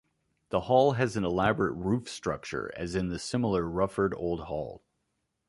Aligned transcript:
The 0.49 0.61
hall 0.61 0.93
has 0.93 1.15
an 1.15 1.23
elaborate 1.23 1.73
roof 1.73 2.09
structure, 2.09 2.73
as 2.75 2.95
in 2.95 3.09
the 3.09 3.19
similar 3.19 3.69
Rufford 3.69 4.15
Old 4.17 4.45
Hall. 4.45 4.83